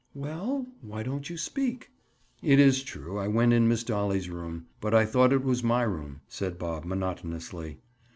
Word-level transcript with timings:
"Well, 0.15 0.65
why 0.81 1.03
don't 1.03 1.29
you 1.29 1.37
speak?" 1.37 1.91
"It 2.41 2.59
is 2.59 2.81
true 2.81 3.19
I 3.19 3.27
went 3.27 3.53
in 3.53 3.67
Miss 3.67 3.83
Dolly's 3.83 4.31
room, 4.31 4.65
but 4.79 4.95
I 4.95 5.05
thought 5.05 5.31
it 5.31 5.43
was 5.43 5.61
my 5.63 5.83
room," 5.83 6.21
said 6.27 6.57
Bob 6.57 6.85
monotonously. 6.85 7.77